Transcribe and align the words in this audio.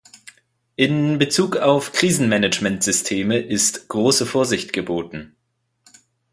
In 0.77 1.19
Bezug 1.19 1.57
auf 1.57 1.91
Krisenmanagementsysteme 1.91 3.37
ist 3.37 3.87
große 3.87 4.25
Vorsicht 4.25 4.73
geboten. 4.73 5.35